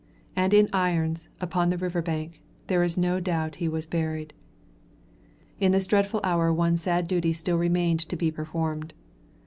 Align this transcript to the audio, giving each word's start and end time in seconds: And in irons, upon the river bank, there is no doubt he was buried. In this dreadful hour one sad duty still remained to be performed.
And 0.35 0.51
in 0.51 0.67
irons, 0.73 1.29
upon 1.39 1.69
the 1.69 1.77
river 1.77 2.01
bank, 2.01 2.41
there 2.65 2.81
is 2.81 2.97
no 2.97 3.19
doubt 3.19 3.57
he 3.57 3.67
was 3.67 3.85
buried. 3.85 4.33
In 5.59 5.73
this 5.73 5.85
dreadful 5.85 6.21
hour 6.23 6.51
one 6.51 6.77
sad 6.77 7.07
duty 7.07 7.33
still 7.33 7.59
remained 7.59 7.99
to 8.09 8.15
be 8.15 8.31
performed. 8.31 8.95